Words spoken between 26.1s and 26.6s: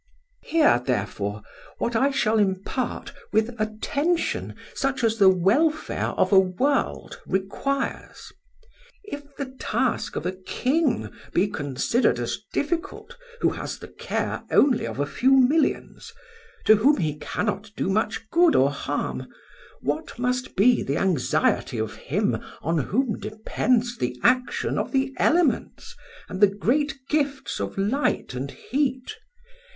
and the